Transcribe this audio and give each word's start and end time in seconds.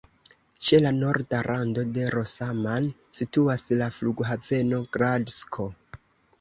Ĉe 0.69 0.77
la 0.85 0.91
norda 0.95 1.41
rando 1.47 1.83
de 1.99 2.07
Rosoman 2.15 2.89
situas 3.21 3.69
la 3.85 3.93
Flughaveno 4.01 4.83
Gradsko. 4.99 5.71